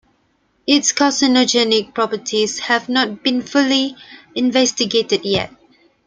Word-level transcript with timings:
Its 0.65 0.91
carcinogenic 0.93 1.93
properties 1.93 2.57
have 2.57 2.89
not 2.89 3.21
been 3.21 3.39
fully 3.39 3.95
investigated 4.33 5.23
yet. 5.23 5.51